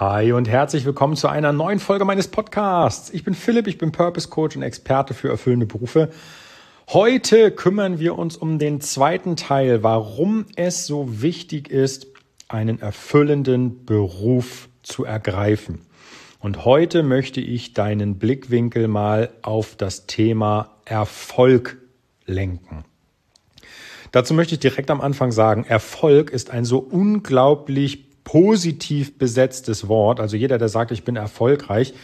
Hi 0.00 0.30
und 0.30 0.48
herzlich 0.48 0.84
willkommen 0.84 1.16
zu 1.16 1.26
einer 1.26 1.52
neuen 1.52 1.80
Folge 1.80 2.04
meines 2.04 2.28
Podcasts. 2.28 3.10
Ich 3.10 3.24
bin 3.24 3.34
Philipp, 3.34 3.66
ich 3.66 3.78
bin 3.78 3.90
Purpose 3.90 4.28
Coach 4.28 4.54
und 4.54 4.62
Experte 4.62 5.12
für 5.12 5.28
erfüllende 5.28 5.66
Berufe. 5.66 6.10
Heute 6.86 7.50
kümmern 7.50 7.98
wir 7.98 8.16
uns 8.16 8.36
um 8.36 8.60
den 8.60 8.80
zweiten 8.80 9.34
Teil, 9.34 9.82
warum 9.82 10.46
es 10.54 10.86
so 10.86 11.20
wichtig 11.20 11.68
ist, 11.68 12.06
einen 12.46 12.80
erfüllenden 12.80 13.86
Beruf 13.86 14.68
zu 14.84 15.04
ergreifen. 15.04 15.80
Und 16.38 16.64
heute 16.64 17.02
möchte 17.02 17.40
ich 17.40 17.74
deinen 17.74 18.20
Blickwinkel 18.20 18.86
mal 18.86 19.30
auf 19.42 19.74
das 19.74 20.06
Thema 20.06 20.76
Erfolg 20.84 21.76
lenken. 22.24 22.84
Dazu 24.12 24.32
möchte 24.32 24.54
ich 24.54 24.60
direkt 24.60 24.92
am 24.92 25.00
Anfang 25.00 25.32
sagen, 25.32 25.64
Erfolg 25.64 26.30
ist 26.30 26.50
ein 26.50 26.64
so 26.64 26.78
unglaublich 26.78 28.07
positiv 28.28 29.16
besetztes 29.16 29.88
Wort. 29.88 30.20
Also 30.20 30.36
jeder, 30.36 30.58
der 30.58 30.68
sagt, 30.68 30.90
ich 30.90 31.02
bin 31.02 31.16
erfolgreich, 31.16 31.94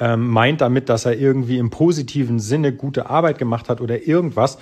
ähm, 0.00 0.28
meint 0.28 0.62
damit, 0.62 0.88
dass 0.88 1.04
er 1.04 1.18
irgendwie 1.18 1.58
im 1.58 1.68
positiven 1.68 2.38
Sinne 2.38 2.72
gute 2.72 3.10
Arbeit 3.10 3.36
gemacht 3.36 3.68
hat 3.68 3.82
oder 3.82 4.08
irgendwas. 4.08 4.56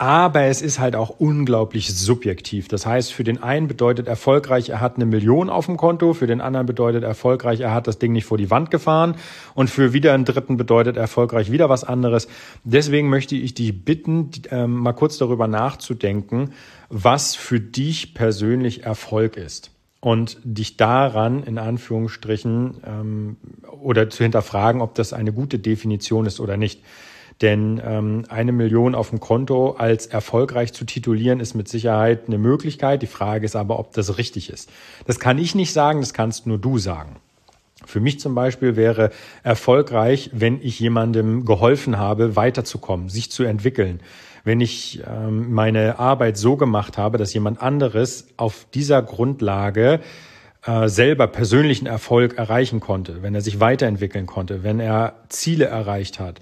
Aber 0.00 0.42
es 0.42 0.62
ist 0.62 0.78
halt 0.78 0.94
auch 0.94 1.10
unglaublich 1.18 1.92
subjektiv. 1.92 2.68
Das 2.68 2.86
heißt, 2.86 3.12
für 3.12 3.24
den 3.24 3.42
einen 3.42 3.66
bedeutet 3.66 4.06
erfolgreich, 4.06 4.68
er 4.68 4.80
hat 4.80 4.94
eine 4.94 5.06
Million 5.06 5.50
auf 5.50 5.66
dem 5.66 5.76
Konto, 5.76 6.14
für 6.14 6.28
den 6.28 6.40
anderen 6.40 6.66
bedeutet 6.66 7.02
erfolgreich, 7.02 7.58
er 7.58 7.74
hat 7.74 7.88
das 7.88 7.98
Ding 7.98 8.12
nicht 8.12 8.26
vor 8.26 8.38
die 8.38 8.48
Wand 8.48 8.70
gefahren 8.70 9.16
und 9.56 9.70
für 9.70 9.92
wieder 9.92 10.14
einen 10.14 10.26
dritten 10.26 10.56
bedeutet 10.56 10.96
erfolgreich 10.96 11.50
wieder 11.50 11.68
was 11.68 11.82
anderes. 11.82 12.28
Deswegen 12.62 13.08
möchte 13.08 13.34
ich 13.34 13.54
dich 13.54 13.84
bitten, 13.84 14.30
ähm, 14.52 14.74
mal 14.74 14.92
kurz 14.92 15.18
darüber 15.18 15.48
nachzudenken, 15.48 16.52
was 16.88 17.34
für 17.34 17.58
dich 17.58 18.14
persönlich 18.14 18.84
Erfolg 18.84 19.36
ist 19.36 19.72
und 20.00 20.38
dich 20.44 20.76
daran 20.76 21.42
in 21.42 21.58
Anführungsstrichen 21.58 22.82
ähm, 22.86 23.36
oder 23.80 24.10
zu 24.10 24.22
hinterfragen, 24.22 24.80
ob 24.80 24.94
das 24.94 25.12
eine 25.12 25.32
gute 25.32 25.58
Definition 25.58 26.26
ist 26.26 26.40
oder 26.40 26.56
nicht. 26.56 26.82
Denn 27.40 27.80
ähm, 27.84 28.24
eine 28.28 28.50
Million 28.52 28.94
auf 28.94 29.10
dem 29.10 29.20
Konto 29.20 29.72
als 29.72 30.06
erfolgreich 30.06 30.72
zu 30.72 30.84
titulieren, 30.84 31.38
ist 31.38 31.54
mit 31.54 31.68
Sicherheit 31.68 32.26
eine 32.26 32.38
Möglichkeit. 32.38 33.02
Die 33.02 33.06
Frage 33.06 33.44
ist 33.44 33.54
aber, 33.54 33.78
ob 33.78 33.92
das 33.92 34.18
richtig 34.18 34.50
ist. 34.50 34.70
Das 35.06 35.20
kann 35.20 35.38
ich 35.38 35.54
nicht 35.54 35.72
sagen, 35.72 36.00
das 36.00 36.12
kannst 36.12 36.46
nur 36.46 36.58
du 36.58 36.78
sagen. 36.78 37.16
Für 37.88 38.00
mich 38.00 38.20
zum 38.20 38.34
Beispiel 38.34 38.76
wäre 38.76 39.10
erfolgreich, 39.42 40.28
wenn 40.34 40.60
ich 40.60 40.78
jemandem 40.78 41.46
geholfen 41.46 41.96
habe, 41.96 42.36
weiterzukommen, 42.36 43.08
sich 43.08 43.30
zu 43.30 43.44
entwickeln, 43.44 44.00
wenn 44.44 44.60
ich 44.60 45.00
ähm, 45.06 45.54
meine 45.54 45.98
Arbeit 45.98 46.36
so 46.36 46.56
gemacht 46.56 46.98
habe, 46.98 47.16
dass 47.16 47.32
jemand 47.32 47.62
anderes 47.62 48.26
auf 48.36 48.66
dieser 48.74 49.00
Grundlage 49.00 50.00
äh, 50.66 50.86
selber 50.88 51.28
persönlichen 51.28 51.86
Erfolg 51.86 52.36
erreichen 52.36 52.80
konnte, 52.80 53.22
wenn 53.22 53.34
er 53.34 53.40
sich 53.40 53.58
weiterentwickeln 53.58 54.26
konnte, 54.26 54.62
wenn 54.62 54.80
er 54.80 55.14
Ziele 55.30 55.64
erreicht 55.64 56.20
hat, 56.20 56.40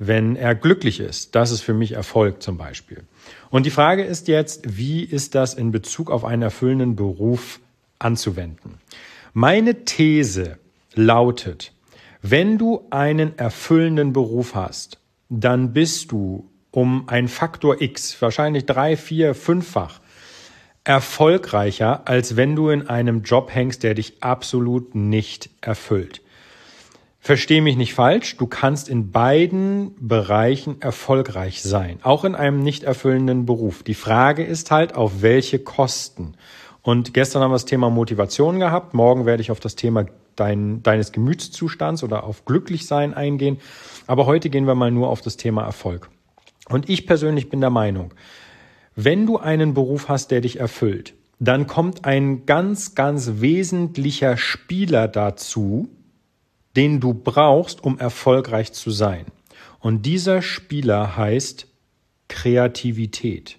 wenn 0.00 0.34
er 0.34 0.56
glücklich 0.56 0.98
ist. 0.98 1.36
Das 1.36 1.52
ist 1.52 1.60
für 1.60 1.74
mich 1.74 1.92
Erfolg 1.92 2.42
zum 2.42 2.58
Beispiel. 2.58 3.04
Und 3.50 3.66
die 3.66 3.70
Frage 3.70 4.02
ist 4.02 4.26
jetzt, 4.26 4.76
wie 4.76 5.04
ist 5.04 5.36
das 5.36 5.54
in 5.54 5.70
Bezug 5.70 6.10
auf 6.10 6.24
einen 6.24 6.42
erfüllenden 6.42 6.96
Beruf 6.96 7.60
anzuwenden? 8.00 8.80
Meine 9.32 9.84
These 9.84 10.58
lautet, 10.94 11.72
wenn 12.22 12.58
du 12.58 12.86
einen 12.90 13.38
erfüllenden 13.38 14.12
Beruf 14.12 14.54
hast, 14.54 14.98
dann 15.28 15.72
bist 15.72 16.12
du 16.12 16.50
um 16.70 17.08
ein 17.08 17.28
Faktor 17.28 17.80
X, 17.80 18.20
wahrscheinlich 18.20 18.66
drei, 18.66 18.96
vier, 18.96 19.34
fünffach, 19.34 20.00
erfolgreicher, 20.84 22.08
als 22.08 22.36
wenn 22.36 22.56
du 22.56 22.70
in 22.70 22.88
einem 22.88 23.22
Job 23.22 23.54
hängst, 23.54 23.82
der 23.82 23.94
dich 23.94 24.22
absolut 24.22 24.94
nicht 24.94 25.50
erfüllt. 25.60 26.22
Versteh 27.20 27.60
mich 27.60 27.76
nicht 27.76 27.94
falsch, 27.94 28.36
du 28.36 28.46
kannst 28.46 28.88
in 28.88 29.10
beiden 29.10 29.94
Bereichen 30.00 30.80
erfolgreich 30.80 31.62
sein, 31.62 31.98
auch 32.02 32.24
in 32.24 32.34
einem 32.34 32.60
nicht 32.60 32.84
erfüllenden 32.84 33.44
Beruf. 33.44 33.82
Die 33.82 33.94
Frage 33.94 34.44
ist 34.44 34.70
halt, 34.70 34.94
auf 34.94 35.20
welche 35.20 35.58
Kosten. 35.58 36.34
Und 36.88 37.12
gestern 37.12 37.42
haben 37.42 37.50
wir 37.50 37.56
das 37.56 37.66
Thema 37.66 37.90
Motivation 37.90 38.60
gehabt, 38.60 38.94
morgen 38.94 39.26
werde 39.26 39.42
ich 39.42 39.50
auf 39.50 39.60
das 39.60 39.76
Thema 39.76 40.06
dein, 40.36 40.82
deines 40.82 41.12
Gemütszustands 41.12 42.02
oder 42.02 42.24
auf 42.24 42.46
Glücklichsein 42.46 43.12
eingehen, 43.12 43.58
aber 44.06 44.24
heute 44.24 44.48
gehen 44.48 44.66
wir 44.66 44.74
mal 44.74 44.90
nur 44.90 45.10
auf 45.10 45.20
das 45.20 45.36
Thema 45.36 45.64
Erfolg. 45.64 46.08
Und 46.66 46.88
ich 46.88 47.06
persönlich 47.06 47.50
bin 47.50 47.60
der 47.60 47.68
Meinung, 47.68 48.14
wenn 48.96 49.26
du 49.26 49.36
einen 49.36 49.74
Beruf 49.74 50.08
hast, 50.08 50.30
der 50.30 50.40
dich 50.40 50.60
erfüllt, 50.60 51.12
dann 51.38 51.66
kommt 51.66 52.06
ein 52.06 52.46
ganz, 52.46 52.94
ganz 52.94 53.32
wesentlicher 53.34 54.38
Spieler 54.38 55.08
dazu, 55.08 55.90
den 56.74 57.00
du 57.00 57.12
brauchst, 57.12 57.84
um 57.84 57.98
erfolgreich 57.98 58.72
zu 58.72 58.90
sein. 58.90 59.26
Und 59.78 60.06
dieser 60.06 60.40
Spieler 60.40 61.18
heißt 61.18 61.66
Kreativität. 62.28 63.58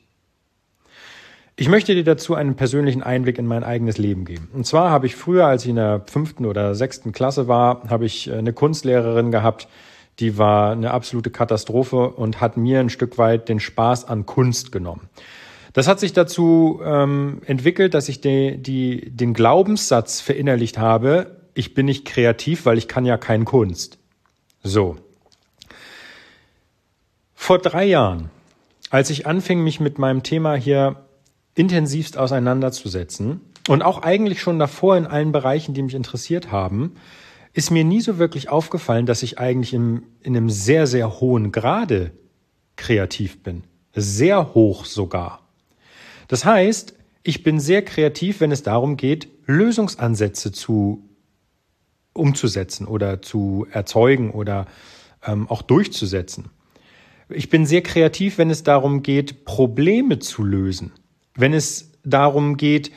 Ich 1.60 1.68
möchte 1.68 1.94
dir 1.94 2.06
dazu 2.06 2.36
einen 2.36 2.56
persönlichen 2.56 3.04
Einblick 3.04 3.38
in 3.38 3.46
mein 3.46 3.66
eigenes 3.66 3.98
Leben 3.98 4.24
geben. 4.24 4.48
Und 4.54 4.66
zwar 4.66 4.92
habe 4.92 5.08
ich 5.08 5.18
früher, 5.18 5.46
als 5.46 5.66
ich 5.66 5.72
in 5.72 5.76
der 5.76 6.04
fünften 6.06 6.46
oder 6.46 6.74
sechsten 6.74 7.12
Klasse 7.12 7.50
war, 7.50 7.84
habe 7.90 8.06
ich 8.06 8.32
eine 8.32 8.54
Kunstlehrerin 8.54 9.30
gehabt, 9.30 9.68
die 10.20 10.38
war 10.38 10.72
eine 10.72 10.92
absolute 10.92 11.32
Katastrophe 11.32 12.12
und 12.12 12.40
hat 12.40 12.56
mir 12.56 12.80
ein 12.80 12.90
Stück 12.90 13.18
weit 13.18 13.50
den 13.50 13.60
Spaß 13.60 14.06
an 14.06 14.26
Kunst 14.26 14.72
genommen. 14.72 15.10
Das 15.74 15.90
hat 15.90 16.00
sich 16.00 16.14
dazu 16.14 16.80
ähm, 16.82 17.42
entwickelt, 17.46 17.94
dass 17.94 18.08
ich 18.08 18.22
de, 18.22 18.56
die, 18.56 19.12
den 19.12 19.34
Glaubenssatz 19.34 20.22
verinnerlicht 20.22 20.78
habe, 20.78 21.42
ich 21.56 21.74
bin 21.74 21.88
nicht 21.88 22.06
kreativ, 22.06 22.66
weil 22.66 22.78
ich 22.78 22.88
kann 22.88 23.04
ja 23.04 23.18
kein 23.18 23.44
Kunst. 23.44 23.98
So. 24.64 24.96
Vor 27.36 27.60
drei 27.60 27.84
Jahren, 27.84 28.30
als 28.92 29.10
ich 29.10 29.28
anfing, 29.28 29.62
mich 29.62 29.82
mit 29.82 30.00
meinem 30.00 30.24
Thema 30.24 30.56
hier 30.56 30.96
intensivst 31.60 32.18
auseinanderzusetzen 32.18 33.42
und 33.68 33.82
auch 33.82 34.02
eigentlich 34.02 34.42
schon 34.42 34.60
davor 34.60 34.96
in 34.96 35.06
allen 35.06 35.34
Bereichen, 35.34 35.74
die 35.74 35.82
mich 35.82 35.94
interessiert 35.94 36.54
haben, 36.54 36.96
ist 37.52 37.70
mir 37.70 37.84
nie 37.84 38.00
so 38.00 38.18
wirklich 38.18 38.48
aufgefallen, 38.48 39.06
dass 39.06 39.24
ich 39.24 39.40
eigentlich 39.40 39.74
im, 39.74 40.04
in 40.22 40.38
einem 40.38 40.50
sehr, 40.50 40.88
sehr 40.88 41.20
hohen 41.20 41.52
Grade 41.52 42.12
kreativ 42.78 43.44
bin. 43.44 43.64
Sehr 43.94 44.54
hoch 44.54 44.86
sogar. 44.86 45.42
Das 46.30 46.46
heißt, 46.46 46.94
ich 47.24 47.44
bin 47.44 47.60
sehr 47.60 47.84
kreativ, 47.84 48.40
wenn 48.40 48.54
es 48.54 48.64
darum 48.64 48.96
geht, 48.96 49.28
Lösungsansätze 49.46 50.54
zu 50.54 51.04
umzusetzen 52.14 52.88
oder 52.88 53.22
zu 53.22 53.68
erzeugen 53.70 54.32
oder 54.32 54.66
ähm, 55.26 55.50
auch 55.50 55.62
durchzusetzen. 55.62 56.46
Ich 57.28 57.50
bin 57.50 57.66
sehr 57.66 57.82
kreativ, 57.82 58.38
wenn 58.38 58.50
es 58.50 58.64
darum 58.64 59.04
geht, 59.04 59.44
Probleme 59.44 60.20
zu 60.20 60.44
lösen. 60.46 60.94
Wenn 61.40 61.54
es 61.54 61.92
darum 62.04 62.58
geht, 62.58 62.92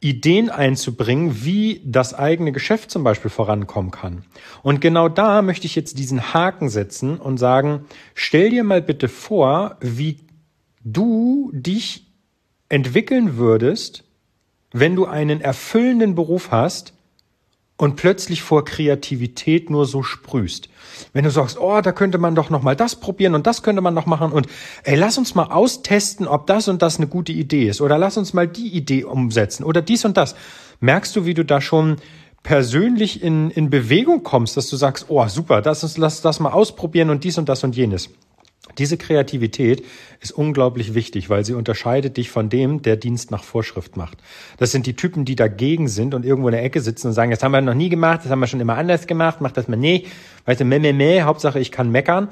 Ideen 0.00 0.48
einzubringen, 0.48 1.44
wie 1.44 1.82
das 1.84 2.14
eigene 2.14 2.52
Geschäft 2.52 2.90
zum 2.90 3.02
Beispiel 3.02 3.30
vorankommen 3.30 3.90
kann. 3.90 4.24
Und 4.62 4.80
genau 4.80 5.08
da 5.08 5.42
möchte 5.42 5.66
ich 5.66 5.74
jetzt 5.74 5.98
diesen 5.98 6.32
Haken 6.32 6.68
setzen 6.68 7.18
und 7.18 7.38
sagen, 7.38 7.86
stell 8.14 8.50
dir 8.50 8.62
mal 8.62 8.80
bitte 8.80 9.08
vor, 9.08 9.76
wie 9.80 10.18
du 10.84 11.50
dich 11.52 12.06
entwickeln 12.68 13.36
würdest, 13.38 14.04
wenn 14.72 14.94
du 14.94 15.06
einen 15.06 15.40
erfüllenden 15.40 16.14
Beruf 16.14 16.52
hast, 16.52 16.92
und 17.78 17.94
plötzlich 17.96 18.42
vor 18.42 18.64
Kreativität 18.64 19.70
nur 19.70 19.86
so 19.86 20.02
sprühst. 20.02 20.68
Wenn 21.12 21.24
du 21.24 21.30
sagst, 21.30 21.58
oh, 21.58 21.80
da 21.80 21.92
könnte 21.92 22.18
man 22.18 22.34
doch 22.34 22.50
noch 22.50 22.62
mal 22.62 22.76
das 22.76 22.96
probieren 22.96 23.34
und 23.34 23.46
das 23.46 23.62
könnte 23.62 23.80
man 23.80 23.94
noch 23.94 24.04
machen 24.04 24.32
und 24.32 24.48
ey, 24.82 24.96
lass 24.96 25.16
uns 25.16 25.34
mal 25.34 25.44
austesten, 25.44 26.26
ob 26.26 26.46
das 26.48 26.68
und 26.68 26.82
das 26.82 26.98
eine 26.98 27.06
gute 27.06 27.32
Idee 27.32 27.68
ist 27.68 27.80
oder 27.80 27.96
lass 27.96 28.18
uns 28.18 28.34
mal 28.34 28.48
die 28.48 28.68
Idee 28.68 29.04
umsetzen 29.04 29.64
oder 29.64 29.80
dies 29.80 30.04
und 30.04 30.16
das. 30.16 30.34
Merkst 30.80 31.14
du, 31.14 31.24
wie 31.24 31.34
du 31.34 31.44
da 31.44 31.60
schon 31.60 31.96
persönlich 32.42 33.22
in, 33.22 33.50
in 33.50 33.70
Bewegung 33.70 34.24
kommst, 34.24 34.56
dass 34.56 34.68
du 34.68 34.76
sagst, 34.76 35.06
oh, 35.08 35.26
super, 35.28 35.62
das 35.62 35.84
ist, 35.84 35.98
lass 35.98 36.20
das 36.20 36.40
mal 36.40 36.50
ausprobieren 36.50 37.10
und 37.10 37.22
dies 37.22 37.38
und 37.38 37.48
das 37.48 37.62
und 37.62 37.76
jenes. 37.76 38.10
Diese 38.76 38.96
Kreativität 38.96 39.84
ist 40.20 40.32
unglaublich 40.32 40.94
wichtig, 40.94 41.30
weil 41.30 41.44
sie 41.44 41.54
unterscheidet 41.54 42.16
dich 42.16 42.30
von 42.30 42.48
dem, 42.48 42.82
der 42.82 42.96
Dienst 42.96 43.30
nach 43.30 43.42
Vorschrift 43.42 43.96
macht. 43.96 44.18
Das 44.58 44.72
sind 44.72 44.86
die 44.86 44.94
Typen, 44.94 45.24
die 45.24 45.36
dagegen 45.36 45.88
sind 45.88 46.14
und 46.14 46.24
irgendwo 46.24 46.48
in 46.48 46.52
der 46.52 46.64
Ecke 46.64 46.80
sitzen 46.80 47.08
und 47.08 47.12
sagen, 47.12 47.30
das 47.30 47.42
haben 47.42 47.52
wir 47.52 47.60
noch 47.60 47.74
nie 47.74 47.88
gemacht, 47.88 48.20
das 48.24 48.30
haben 48.30 48.40
wir 48.40 48.46
schon 48.46 48.60
immer 48.60 48.76
anders 48.76 49.06
gemacht, 49.06 49.38
mach 49.40 49.52
das 49.52 49.68
mal 49.68 49.76
nicht. 49.76 50.06
Weißt 50.44 50.60
du, 50.60 50.64
meh, 50.64 50.78
meh, 50.78 50.92
meh, 50.92 51.22
Hauptsache 51.22 51.58
ich 51.58 51.72
kann 51.72 51.90
meckern, 51.90 52.28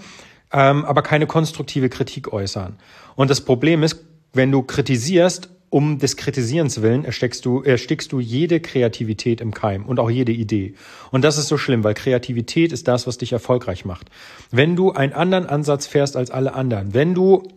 ähm, 0.53 0.85
aber 0.85 1.03
keine 1.03 1.27
konstruktive 1.27 1.89
Kritik 1.89 2.33
äußern. 2.33 2.77
Und 3.15 3.31
das 3.31 3.41
Problem 3.41 3.83
ist, 3.83 4.05
wenn 4.33 4.53
du 4.53 4.63
kritisierst 4.63 5.49
um 5.71 5.99
des 5.99 6.17
Kritisierens 6.17 6.81
willen 6.81 7.05
erstickst 7.05 7.45
du, 7.45 7.63
erstickst 7.63 8.13
du 8.13 8.21
jede 8.21 8.61
Kreativität 8.61 9.41
im 9.41 9.53
Keim 9.53 9.85
und 9.85 9.99
auch 9.99 10.11
jede 10.11 10.33
Idee. 10.33 10.75
Und 11.11 11.23
das 11.23 11.39
ist 11.39 11.49
so 11.49 11.59
schlimm, 11.59 11.85
weil 11.85 11.95
Kreativität 11.95 12.73
ist 12.73 12.89
das, 12.89 13.07
was 13.07 13.19
dich 13.19 13.33
erfolgreich 13.33 13.85
macht. 13.85 14.09
Wenn 14.51 14.77
du 14.77 14.93
einen 14.93 15.13
anderen 15.13 15.47
Ansatz 15.47 15.87
fährst 15.87 16.17
als 16.17 16.31
alle 16.31 16.55
anderen, 16.55 16.95
wenn 16.95 17.15
du 17.15 17.49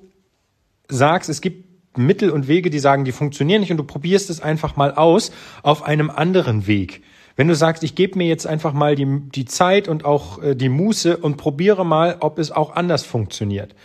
sagst, 0.88 1.30
es 1.30 1.42
gibt 1.42 1.70
Mittel 1.98 2.30
und 2.32 2.48
Wege, 2.48 2.70
die 2.70 2.80
sagen, 2.80 3.06
die 3.06 3.12
funktionieren 3.12 3.62
nicht 3.62 3.72
und 3.72 3.78
du 3.78 3.84
probierst 3.84 4.30
es 4.30 4.42
einfach 4.42 4.76
mal 4.76 4.94
aus 4.94 5.32
auf 5.64 5.84
einem 5.84 6.10
anderen 6.10 6.68
Weg, 6.68 7.02
Wenn 7.36 7.48
du 7.48 7.56
sagst, 7.56 7.84
ich 7.84 7.96
gebe 7.96 8.18
mir 8.18 8.28
jetzt 8.28 8.46
einfach 8.46 8.74
mal 8.74 8.96
die, 8.96 9.08
die 9.34 9.46
Zeit 9.46 9.88
und 9.88 10.04
auch 10.04 10.44
äh, 10.44 10.56
die 10.56 10.68
Muße 10.68 11.16
und 11.16 11.38
probiere 11.38 11.86
mal, 11.86 12.18
ob 12.20 12.38
es 12.38 12.52
auch 12.52 12.76
anders 12.76 13.04
funktioniert. 13.04 13.76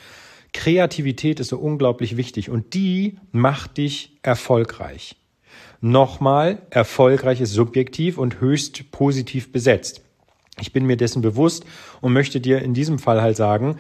Kreativität 0.55 1.41
ist 1.41 1.49
so 1.49 1.59
unglaublich 1.59 2.17
wichtig 2.17 2.49
und 2.49 2.73
die 2.73 3.19
macht 3.33 3.77
dich 3.77 4.17
erfolgreich. 4.23 5.17
Nochmal, 5.83 6.63
erfolgreich 6.71 7.43
ist 7.43 7.53
subjektiv 7.53 8.17
und 8.17 8.41
höchst 8.41 8.91
positiv 8.91 9.53
besetzt. 9.53 10.01
Ich 10.61 10.73
bin 10.73 10.87
mir 10.87 10.97
dessen 10.97 11.21
bewusst 11.21 11.67
und 12.01 12.15
möchte 12.15 12.41
dir 12.41 12.63
in 12.63 12.73
diesem 12.73 12.99
Fall 12.99 13.21
halt 13.21 13.37
sagen, 13.37 13.79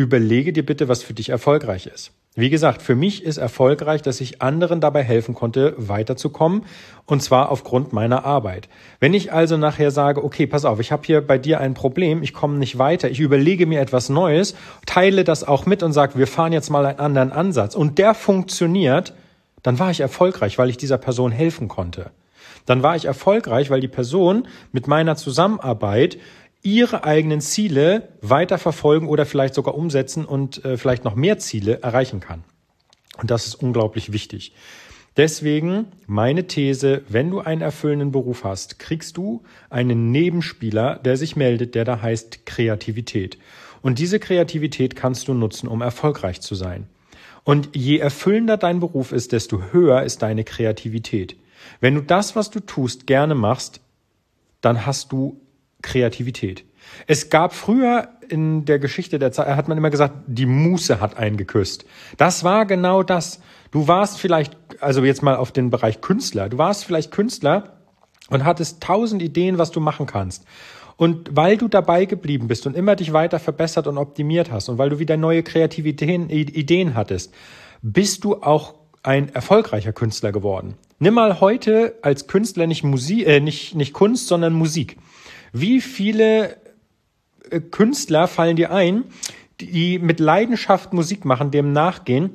überlege 0.00 0.52
dir 0.52 0.64
bitte, 0.64 0.88
was 0.88 1.02
für 1.02 1.14
dich 1.14 1.28
erfolgreich 1.28 1.86
ist. 1.86 2.12
Wie 2.36 2.48
gesagt, 2.48 2.80
für 2.80 2.94
mich 2.94 3.24
ist 3.24 3.38
erfolgreich, 3.38 4.02
dass 4.02 4.20
ich 4.20 4.40
anderen 4.40 4.80
dabei 4.80 5.02
helfen 5.02 5.34
konnte, 5.34 5.74
weiterzukommen, 5.76 6.62
und 7.04 7.22
zwar 7.22 7.50
aufgrund 7.50 7.92
meiner 7.92 8.24
Arbeit. 8.24 8.68
Wenn 9.00 9.14
ich 9.14 9.32
also 9.32 9.56
nachher 9.56 9.90
sage, 9.90 10.24
okay, 10.24 10.46
pass 10.46 10.64
auf, 10.64 10.78
ich 10.78 10.92
habe 10.92 11.02
hier 11.04 11.20
bei 11.20 11.38
dir 11.38 11.60
ein 11.60 11.74
Problem, 11.74 12.22
ich 12.22 12.32
komme 12.32 12.56
nicht 12.56 12.78
weiter, 12.78 13.10
ich 13.10 13.20
überlege 13.20 13.66
mir 13.66 13.80
etwas 13.80 14.08
Neues, 14.08 14.54
teile 14.86 15.24
das 15.24 15.42
auch 15.42 15.66
mit 15.66 15.82
und 15.82 15.92
sage, 15.92 16.16
wir 16.16 16.28
fahren 16.28 16.52
jetzt 16.52 16.70
mal 16.70 16.86
einen 16.86 17.00
anderen 17.00 17.32
Ansatz 17.32 17.74
und 17.74 17.98
der 17.98 18.14
funktioniert, 18.14 19.12
dann 19.62 19.78
war 19.78 19.90
ich 19.90 20.00
erfolgreich, 20.00 20.56
weil 20.56 20.70
ich 20.70 20.76
dieser 20.76 20.98
Person 20.98 21.32
helfen 21.32 21.68
konnte. 21.68 22.10
Dann 22.64 22.82
war 22.82 22.94
ich 22.94 23.06
erfolgreich, 23.06 23.70
weil 23.70 23.80
die 23.80 23.88
Person 23.88 24.46
mit 24.70 24.86
meiner 24.86 25.16
Zusammenarbeit 25.16 26.16
ihre 26.62 27.04
eigenen 27.04 27.40
Ziele 27.40 28.08
weiter 28.20 28.58
verfolgen 28.58 29.08
oder 29.08 29.26
vielleicht 29.26 29.54
sogar 29.54 29.74
umsetzen 29.74 30.24
und 30.24 30.64
äh, 30.64 30.76
vielleicht 30.76 31.04
noch 31.04 31.14
mehr 31.14 31.38
Ziele 31.38 31.80
erreichen 31.82 32.20
kann. 32.20 32.44
Und 33.18 33.30
das 33.30 33.46
ist 33.46 33.54
unglaublich 33.54 34.12
wichtig. 34.12 34.52
Deswegen 35.16 35.86
meine 36.06 36.46
These, 36.46 37.02
wenn 37.08 37.30
du 37.30 37.40
einen 37.40 37.62
erfüllenden 37.62 38.12
Beruf 38.12 38.44
hast, 38.44 38.78
kriegst 38.78 39.16
du 39.16 39.42
einen 39.68 40.10
Nebenspieler, 40.12 40.96
der 40.96 41.16
sich 41.16 41.36
meldet, 41.36 41.74
der 41.74 41.84
da 41.84 42.00
heißt 42.00 42.46
Kreativität. 42.46 43.38
Und 43.82 43.98
diese 43.98 44.20
Kreativität 44.20 44.94
kannst 44.94 45.28
du 45.28 45.34
nutzen, 45.34 45.66
um 45.66 45.80
erfolgreich 45.82 46.40
zu 46.40 46.54
sein. 46.54 46.86
Und 47.44 47.70
je 47.74 47.98
erfüllender 47.98 48.56
dein 48.56 48.80
Beruf 48.80 49.12
ist, 49.12 49.32
desto 49.32 49.72
höher 49.72 50.02
ist 50.02 50.22
deine 50.22 50.44
Kreativität. 50.44 51.36
Wenn 51.80 51.94
du 51.94 52.02
das, 52.02 52.36
was 52.36 52.50
du 52.50 52.60
tust, 52.60 53.06
gerne 53.06 53.34
machst, 53.34 53.80
dann 54.60 54.86
hast 54.86 55.10
du 55.12 55.40
Kreativität. 55.82 56.64
Es 57.06 57.30
gab 57.30 57.54
früher 57.54 58.08
in 58.28 58.64
der 58.64 58.78
Geschichte 58.78 59.18
der 59.18 59.32
Zeit, 59.32 59.48
hat 59.48 59.68
man 59.68 59.78
immer 59.78 59.90
gesagt, 59.90 60.14
die 60.26 60.46
Muße 60.46 61.00
hat 61.00 61.16
einen 61.16 61.36
geküsst. 61.36 61.84
Das 62.16 62.44
war 62.44 62.66
genau 62.66 63.02
das. 63.02 63.40
Du 63.70 63.88
warst 63.88 64.18
vielleicht, 64.18 64.56
also 64.80 65.04
jetzt 65.04 65.22
mal 65.22 65.36
auf 65.36 65.52
den 65.52 65.70
Bereich 65.70 66.00
Künstler, 66.00 66.48
du 66.48 66.58
warst 66.58 66.84
vielleicht 66.84 67.10
Künstler 67.12 67.76
und 68.28 68.44
hattest 68.44 68.82
tausend 68.82 69.22
Ideen, 69.22 69.58
was 69.58 69.70
du 69.70 69.80
machen 69.80 70.06
kannst. 70.06 70.44
Und 70.96 71.34
weil 71.34 71.56
du 71.56 71.68
dabei 71.68 72.04
geblieben 72.04 72.46
bist 72.46 72.66
und 72.66 72.76
immer 72.76 72.94
dich 72.94 73.12
weiter 73.12 73.38
verbessert 73.38 73.86
und 73.86 73.96
optimiert 73.96 74.50
hast 74.50 74.68
und 74.68 74.78
weil 74.78 74.90
du 74.90 74.98
wieder 74.98 75.16
neue 75.16 75.42
Kreativitäten, 75.42 76.28
Ideen 76.28 76.94
hattest, 76.94 77.32
bist 77.80 78.24
du 78.24 78.42
auch 78.42 78.74
ein 79.02 79.30
erfolgreicher 79.34 79.92
Künstler 79.92 80.30
geworden. 80.30 80.74
Nimm 80.98 81.14
mal 81.14 81.40
heute 81.40 81.94
als 82.02 82.26
Künstler 82.26 82.66
nicht 82.66 82.84
Musik, 82.84 83.26
äh, 83.26 83.40
nicht, 83.40 83.74
nicht 83.74 83.94
Kunst, 83.94 84.26
sondern 84.26 84.52
Musik. 84.52 84.98
Wie 85.52 85.80
viele 85.80 86.56
äh, 87.50 87.60
Künstler 87.60 88.28
fallen 88.28 88.56
dir 88.56 88.72
ein, 88.72 89.04
die 89.60 89.98
mit 89.98 90.20
Leidenschaft 90.20 90.92
Musik 90.92 91.24
machen, 91.24 91.50
dem 91.50 91.72
nachgehen 91.72 92.30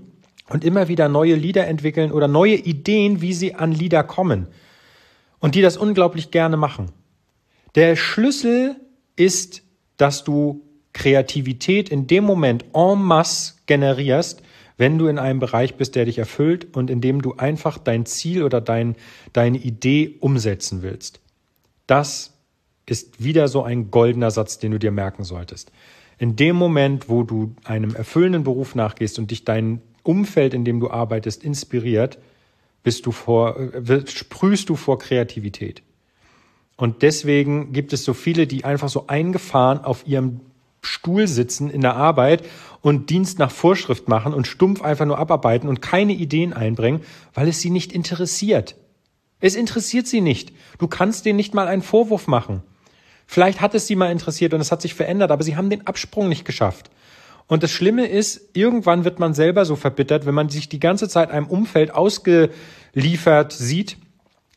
und 0.50 0.63
immer 0.63 0.88
wieder 0.88 1.09
neue 1.09 1.35
Lieder 1.35 1.67
entwickeln 1.67 2.12
oder 2.12 2.27
neue 2.27 2.56
Ideen, 2.56 3.21
wie 3.21 3.33
sie 3.33 3.56
an 3.56 3.71
Lieder 3.71 4.03
kommen 4.03 4.47
und 5.39 5.56
die 5.56 5.62
das 5.62 5.77
unglaublich 5.77 6.31
gerne 6.31 6.57
machen. 6.57 6.91
Der 7.75 7.95
Schlüssel 7.95 8.75
ist, 9.15 9.63
dass 9.97 10.23
du 10.23 10.61
Kreativität 10.94 11.89
in 11.89 12.07
dem 12.07 12.23
Moment 12.23 12.65
en 12.73 13.01
masse 13.01 13.56
generierst, 13.65 14.41
wenn 14.77 14.97
du 14.97 15.07
in 15.07 15.19
einem 15.19 15.39
Bereich 15.39 15.75
bist, 15.75 15.95
der 15.95 16.06
dich 16.06 16.18
erfüllt 16.18 16.75
und 16.75 16.89
in 16.89 17.01
dem 17.01 17.21
du 17.21 17.35
einfach 17.35 17.77
dein 17.77 18.06
Ziel 18.06 18.44
oder 18.44 18.61
dein, 18.61 18.95
deine 19.33 19.57
Idee 19.57 20.15
umsetzen 20.19 20.81
willst. 20.81 21.21
Das 21.88 22.34
ist 22.85 23.23
wieder 23.23 23.47
so 23.47 23.63
ein 23.63 23.91
goldener 23.91 24.31
Satz, 24.31 24.59
den 24.59 24.71
du 24.71 24.79
dir 24.79 24.91
merken 24.91 25.23
solltest. 25.23 25.71
In 26.17 26.35
dem 26.35 26.55
Moment, 26.55 27.09
wo 27.09 27.23
du 27.23 27.55
einem 27.63 27.95
erfüllenden 27.95 28.43
Beruf 28.43 28.75
nachgehst 28.75 29.19
und 29.19 29.31
dich 29.31 29.43
dein 29.43 29.81
Umfeld, 30.03 30.53
in 30.53 30.63
dem 30.63 30.79
du 30.79 30.89
arbeitest, 30.89 31.43
inspiriert, 31.43 32.19
bist 32.83 33.05
du 33.05 33.11
vor, 33.11 33.59
äh, 33.59 34.05
sprühst 34.07 34.69
du 34.69 34.75
vor 34.75 34.99
Kreativität. 34.99 35.81
Und 36.77 37.01
deswegen 37.01 37.73
gibt 37.73 37.93
es 37.93 38.03
so 38.03 38.13
viele, 38.13 38.47
die 38.47 38.63
einfach 38.63 38.89
so 38.89 39.07
eingefahren 39.07 39.79
auf 39.79 40.05
ihrem 40.07 40.41
Stuhl 40.81 41.27
sitzen 41.27 41.69
in 41.69 41.81
der 41.81 41.95
Arbeit 41.95 42.45
und 42.81 43.09
Dienst 43.09 43.39
nach 43.39 43.49
Vorschrift 43.49 44.07
machen 44.07 44.33
und 44.33 44.45
stumpf 44.45 44.81
einfach 44.81 45.05
nur 45.05 45.17
abarbeiten 45.17 45.67
und 45.67 45.81
keine 45.81 46.13
Ideen 46.13 46.53
einbringen, 46.53 47.01
weil 47.33 47.47
es 47.47 47.59
sie 47.59 47.71
nicht 47.71 47.91
interessiert. 47.91 48.75
Es 49.39 49.55
interessiert 49.55 50.05
sie 50.05 50.21
nicht. 50.21 50.53
Du 50.77 50.87
kannst 50.87 51.25
denen 51.25 51.37
nicht 51.37 51.53
mal 51.53 51.67
einen 51.67 51.81
Vorwurf 51.81 52.27
machen. 52.27 52.61
Vielleicht 53.25 53.62
hat 53.62 53.74
es 53.75 53.88
sie 53.88 53.95
mal 53.95 54.12
interessiert 54.12 54.54
und 54.54 54.62
es 54.62 54.72
hat 54.72 54.81
sich 54.81 54.94
verändert, 54.94 55.31
aber 55.31 55.44
sie 55.44 55.56
haben 55.56 55.69
den 55.69 55.88
Absprung 55.88 56.30
nicht 56.30 56.45
geschafft. 56.45 56.89
Und 57.48 57.63
das 57.63 57.72
Schlimme 57.72 58.07
ist, 58.07 58.50
irgendwann 58.54 59.06
wird 59.06 59.19
man 59.19 59.33
selber 59.33 59.66
so 59.66 59.75
verbittert, 59.75 60.25
wenn 60.25 60.33
man 60.33 60.50
sich 60.50 60.68
die 60.69 60.80
ganze 60.80 61.07
Zeit 61.07 61.30
einem 61.30 61.48
Umfeld 61.48 61.94
ausgeliefert 61.94 63.54
sieht, 63.54 63.98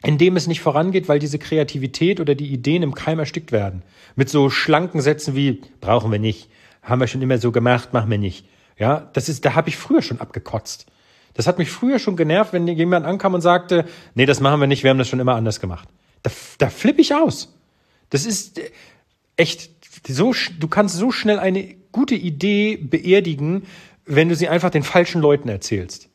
in 0.03 0.17
dem 0.17 0.37
es 0.37 0.47
nicht 0.47 0.61
vorangeht, 0.61 1.09
weil 1.09 1.19
diese 1.19 1.39
Kreativität 1.39 2.21
oder 2.21 2.35
die 2.35 2.53
Ideen 2.53 2.83
im 2.83 2.95
Keim 2.95 3.19
erstickt 3.19 3.53
werden. 3.53 3.83
Mit 4.17 4.31
so 4.31 4.49
schlanken 4.49 5.01
Sätzen 5.01 5.35
wie, 5.35 5.61
brauchen 5.81 6.11
wir 6.11 6.19
nicht, 6.19 6.49
haben 6.83 7.01
wir 7.01 7.09
schon 7.09 7.23
immer 7.23 7.39
so 7.39 7.53
gemacht, 7.53 7.93
machen 7.93 8.11
wir 8.11 8.19
nicht. 8.19 8.47
Ja, 8.79 9.11
das 9.13 9.29
ist, 9.29 9.45
da 9.45 9.55
habe 9.55 9.69
ich 9.69 9.77
früher 9.77 10.03
schon 10.03 10.21
abgekotzt. 10.21 10.87
Das 11.35 11.47
hat 11.47 11.59
mich 11.59 11.71
früher 11.71 11.99
schon 11.99 12.17
genervt, 12.17 12.53
wenn 12.53 12.67
jemand 12.67 13.07
ankam 13.07 13.35
und 13.35 13.41
sagte, 13.41 13.85
nee, 14.15 14.27
das 14.27 14.41
machen 14.41 14.61
wir 14.61 14.67
nicht, 14.67 14.83
wir 14.83 14.91
haben 14.91 14.99
das 14.99 15.09
schon 15.09 15.21
immer 15.21 15.35
anders 15.35 15.61
gemacht. 15.61 15.89
Da, 16.23 16.31
da 16.59 16.71
flippe 16.71 17.01
ich 17.01 17.15
aus. 17.15 17.58
Das 18.11 18.27
ist 18.27 18.59
äh, 18.59 18.71
echt 19.37 19.71
so, 20.07 20.35
du 20.59 20.69
kannst 20.69 20.97
so 20.97 21.11
schnell 21.11 21.39
eine 21.39 21.75
gute 21.93 22.15
Idee 22.15 22.77
beerdigen, 22.77 23.65
wenn 24.05 24.29
du 24.29 24.37
sie 24.37 24.49
einfach 24.49 24.71
den 24.71 24.83
falschen 24.83 25.21
Leuten 25.21 25.49
erzählst. 25.49 26.09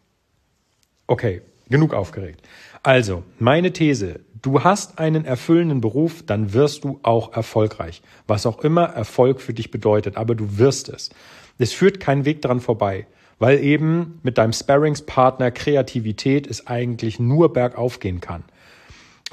Okay, 1.08 1.42
genug 1.70 1.94
aufgeregt. 1.94 2.42
Also, 2.82 3.24
meine 3.40 3.72
These, 3.72 4.22
du 4.42 4.64
hast 4.64 5.00
einen 5.00 5.26
erfüllenden 5.26 5.82
Beruf, 5.82 6.24
dann 6.26 6.54
wirst 6.54 6.84
du 6.84 7.00
auch 7.04 7.34
erfolgreich. 7.34 8.02
Was 8.28 8.46
auch 8.46 8.60
immer 8.60 8.84
Erfolg 8.84 9.42
für 9.42 9.54
dich 9.54 9.72
bedeutet, 9.72 10.18
aber 10.18 10.36
du 10.36 10.58
wirst 10.58 10.90
es. 10.90 11.10
Es 11.58 11.72
führt 11.72 12.00
kein 12.00 12.26
Weg 12.26 12.42
daran 12.42 12.60
vorbei, 12.60 13.06
weil 13.40 13.64
eben 13.64 14.20
mit 14.24 14.38
deinem 14.38 14.54
Sparringspartner 14.54 15.52
Kreativität 15.52 16.48
es 16.48 16.68
eigentlich 16.68 17.20
nur 17.20 17.54
bergauf 17.54 18.00
gehen 18.00 18.22
kann. 18.22 18.44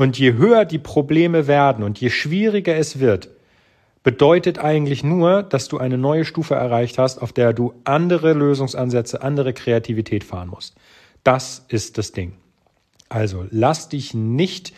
Und 0.01 0.19
je 0.19 0.33
höher 0.33 0.65
die 0.65 0.79
Probleme 0.79 1.47
werden 1.47 1.85
und 1.85 2.01
je 2.01 2.09
schwieriger 2.09 2.75
es 2.75 3.01
wird, 3.01 3.29
bedeutet 4.03 4.59
eigentlich 4.59 5.05
nur, 5.05 5.43
dass 5.43 5.69
du 5.69 5.77
eine 5.77 5.99
neue 5.99 6.25
Stufe 6.25 6.55
erreicht 6.55 6.97
hast, 6.97 7.21
auf 7.21 7.35
der 7.35 7.53
du 7.53 7.75
andere 7.85 8.33
Lösungsansätze, 8.33 9.21
andere 9.21 9.53
Kreativität 9.53 10.25
fahren 10.25 10.49
musst. 10.49 10.75
Das 11.23 11.67
ist 11.69 11.99
das 11.99 12.13
Ding. 12.13 12.33
Also 13.11 13.45
lass 13.51 13.91
dich 13.91 14.15
nicht 14.15 14.73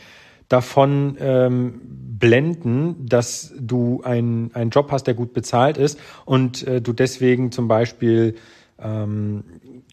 davon 0.49 1.17
ähm, 1.21 1.81
blenden, 1.85 3.07
dass 3.07 3.55
du 3.57 4.03
einen 4.03 4.71
Job 4.71 4.91
hast, 4.91 5.05
der 5.05 5.15
gut 5.15 5.35
bezahlt 5.35 5.79
ist 5.79 6.01
und 6.25 6.67
äh, 6.67 6.81
du 6.81 6.93
deswegen 6.93 7.53
zum 7.53 7.69
Beispiel 7.69 8.35
ähm, 8.81 9.45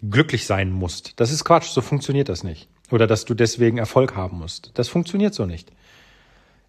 glücklich 0.01 0.48
sein 0.48 0.71
musst. 0.71 1.19
Das 1.19 1.31
ist 1.31 1.45
Quatsch, 1.45 1.69
so 1.69 1.81
funktioniert 1.81 2.29
das 2.29 2.43
nicht. 2.43 2.67
Oder 2.91 3.08
dass 3.08 3.25
du 3.25 3.34
deswegen 3.34 3.77
Erfolg 3.77 4.15
haben 4.15 4.39
musst. 4.39 4.72
Das 4.75 4.88
funktioniert 4.88 5.34
so 5.34 5.46
nicht. 5.46 5.72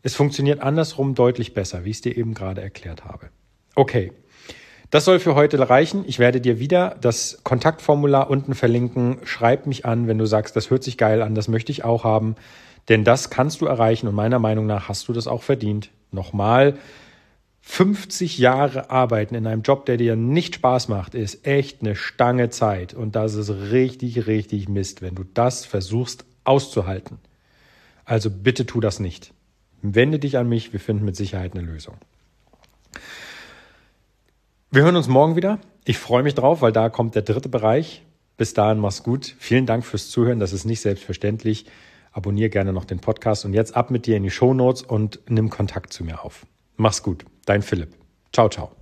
Es 0.03 0.15
funktioniert 0.15 0.61
andersrum 0.61 1.15
deutlich 1.15 1.55
besser, 1.55 1.85
wie 1.85 1.91
ich 1.91 1.97
es 1.97 2.03
dir 2.03 2.17
eben 2.17 2.35
gerade 2.35 2.61
erklärt 2.61 3.05
habe. 3.05 3.29
Okay. 3.75 4.13
Das 4.91 5.05
soll 5.05 5.21
für 5.21 5.37
heute 5.37 5.69
reichen. 5.71 6.05
Ich 6.07 6.19
werde 6.19 6.41
dir 6.41 6.59
wieder 6.59 6.97
das 7.01 7.41
Kontaktformular 7.45 8.29
unten 8.29 8.55
verlinken. 8.55 9.19
Schreib 9.23 9.67
mich 9.67 9.85
an, 9.85 10.09
wenn 10.09 10.19
du 10.19 10.27
sagst, 10.27 10.57
das 10.57 10.71
hört 10.71 10.83
sich 10.83 10.99
geil 10.99 11.23
an, 11.23 11.37
das 11.37 11.47
möchte 11.47 11.71
ich 11.71 11.85
auch 11.85 12.03
haben. 12.03 12.35
Denn 12.89 13.05
das 13.05 13.31
kannst 13.31 13.61
du 13.61 13.67
erreichen 13.67 14.09
und 14.09 14.17
meiner 14.17 14.41
Meinung 14.41 14.67
nach 14.67 14.89
hast 14.89 15.07
du 15.07 15.13
das 15.13 15.29
auch 15.29 15.45
verdient. 15.45 15.91
Nochmal, 16.11 16.77
50 17.63 18.39
Jahre 18.39 18.91
arbeiten 18.91 19.35
in 19.35 19.47
einem 19.47 19.63
Job, 19.63 19.87
der 19.87 19.97
dir 19.97 20.17
nicht 20.17 20.57
Spaß 20.57 20.89
macht, 20.89 21.15
ist 21.15 21.47
echt 21.47 21.83
eine 21.83 21.95
Stange 21.95 22.51
Zeit. 22.51 22.95
Und 22.95 23.17
das 23.17 23.35
ist 23.35 23.51
richtig, 23.51 24.27
richtig 24.27 24.69
Mist, 24.69 25.03
wenn 25.03 25.15
du 25.15 25.25
das 25.25 25.67
versuchst 25.67 26.25
auszuhalten. 26.45 27.19
Also 28.05 28.31
bitte 28.31 28.67
tu 28.67 28.81
das 28.81 28.99
nicht. 28.99 29.33
Wende 29.83 30.19
dich 30.19 30.37
an 30.37 30.49
mich, 30.49 30.73
wir 30.73 30.81
finden 30.81 31.05
mit 31.05 31.17
Sicherheit 31.17 31.55
eine 31.55 31.63
Lösung. 31.63 31.97
Wir 34.71 34.83
hören 34.83 34.97
uns 34.97 35.09
morgen 35.09 35.37
wieder. 35.37 35.59
Ich 35.85 35.99
freue 35.99 36.23
mich 36.23 36.35
drauf, 36.35 36.63
weil 36.63 36.73
da 36.73 36.89
kommt 36.89 37.15
der 37.15 37.23
dritte 37.23 37.49
Bereich. 37.49 38.03
Bis 38.37 38.55
dahin, 38.55 38.79
mach's 38.79 39.03
gut. 39.03 39.35
Vielen 39.39 39.67
Dank 39.67 39.85
fürs 39.85 40.11
Zuhören. 40.11 40.41
Das 40.41 40.53
ist 40.53 40.65
nicht 40.65 40.81
selbstverständlich. 40.81 41.67
Abonnier 42.13 42.49
gerne 42.49 42.73
noch 42.73 42.85
den 42.85 43.01
Podcast 43.01 43.45
und 43.45 43.53
jetzt 43.53 43.77
ab 43.77 43.91
mit 43.91 44.07
dir 44.07 44.17
in 44.17 44.23
die 44.23 44.31
Show 44.31 44.55
Notes 44.55 44.83
und 44.83 45.21
nimm 45.29 45.51
Kontakt 45.51 45.93
zu 45.93 46.05
mir 46.05 46.25
auf. 46.25 46.47
Mach's 46.77 47.03
gut, 47.03 47.25
dein 47.47 47.63
Philipp. 47.63 47.95
Ciao, 48.33 48.49
ciao. 48.49 48.80